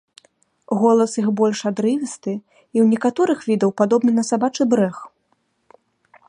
Голас 0.83 1.11
іх 1.23 1.27
больш 1.41 1.59
адрывісты 1.71 2.33
і 2.37 2.77
ў 2.85 2.87
некаторых 2.95 3.39
відаў 3.51 3.69
падобны 3.83 4.11
на 4.17 4.23
сабачы 4.31 4.63
брэх. 4.73 4.97